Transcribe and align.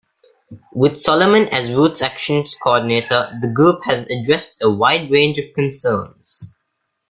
With 0.73 0.99
Solomon 0.99 1.47
as 1.49 1.67
RootsAction's 1.69 2.55
coordinator, 2.55 3.37
the 3.39 3.47
group 3.49 3.83
has 3.83 4.09
addressed 4.09 4.63
a 4.63 4.69
wide 4.71 5.11
range 5.11 5.37
of 5.37 5.53
concerns. 5.53 6.57